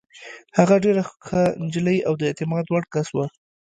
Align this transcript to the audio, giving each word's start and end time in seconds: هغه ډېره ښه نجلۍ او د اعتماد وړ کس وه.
هغه 0.57 0.75
ډېره 0.83 1.03
ښه 1.27 1.43
نجلۍ 1.63 1.97
او 2.07 2.13
د 2.17 2.21
اعتماد 2.29 2.65
وړ 2.69 2.83
کس 2.93 3.07
وه. 3.15 3.25